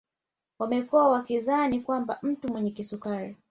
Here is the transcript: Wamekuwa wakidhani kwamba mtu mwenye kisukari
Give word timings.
Wamekuwa 0.59 1.09
wakidhani 1.11 1.79
kwamba 1.81 2.19
mtu 2.21 2.47
mwenye 2.47 2.71
kisukari 2.71 3.37